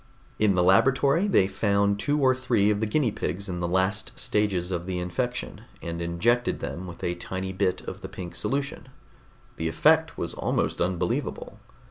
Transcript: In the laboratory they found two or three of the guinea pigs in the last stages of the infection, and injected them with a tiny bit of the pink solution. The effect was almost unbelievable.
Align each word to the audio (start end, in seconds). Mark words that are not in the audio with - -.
In 0.39 0.55
the 0.55 0.63
laboratory 0.63 1.27
they 1.27 1.45
found 1.45 1.99
two 1.99 2.19
or 2.19 2.33
three 2.33 2.71
of 2.71 2.79
the 2.79 2.87
guinea 2.87 3.11
pigs 3.11 3.47
in 3.47 3.59
the 3.59 3.67
last 3.69 4.11
stages 4.19 4.71
of 4.71 4.87
the 4.87 4.97
infection, 4.97 5.61
and 5.79 6.01
injected 6.01 6.57
them 6.59 6.87
with 6.87 7.03
a 7.03 7.13
tiny 7.13 7.53
bit 7.53 7.81
of 7.81 8.01
the 8.01 8.09
pink 8.09 8.33
solution. 8.33 8.87
The 9.57 9.67
effect 9.67 10.17
was 10.17 10.33
almost 10.33 10.81
unbelievable. 10.81 11.59